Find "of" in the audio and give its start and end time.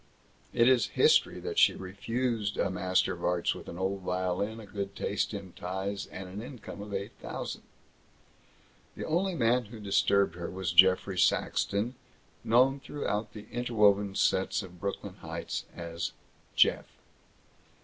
3.13-3.23, 6.81-6.91, 14.63-14.79